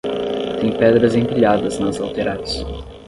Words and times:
Tem 0.61 0.71
pedras 0.79 1.15
empilhadas 1.15 1.77
nas 1.77 1.99
laterais. 1.99 2.65